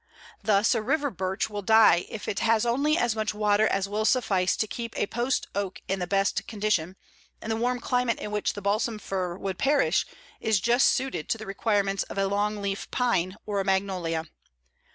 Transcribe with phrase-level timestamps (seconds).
[0.41, 4.03] Thus, a river birch will die if it has only as much water as will
[4.03, 6.95] suffice to keep a post oak in the best condition,
[7.39, 10.07] and the warm climate in which the balsam fir would perish
[10.39, 14.25] is just suited to the requirements of a long leaf pine or a magnolia.